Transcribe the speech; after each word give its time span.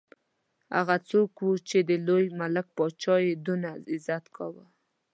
هغه 0.75 0.95
څوک 1.09 1.31
وو 1.43 1.53
چې 1.69 1.77
د 1.89 1.91
لوی 2.07 2.25
ملک 2.39 2.67
پاچا 2.77 3.15
یې 3.25 3.33
دونه 3.45 3.69
عزت 3.91 4.25
کاوه. 4.35 4.65